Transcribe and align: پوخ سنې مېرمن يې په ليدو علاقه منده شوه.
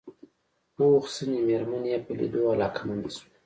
پوخ 0.75 1.03
سنې 1.15 1.39
مېرمن 1.47 1.83
يې 1.91 1.97
په 2.05 2.11
ليدو 2.19 2.41
علاقه 2.53 2.81
منده 2.87 3.09
شوه. 3.15 3.27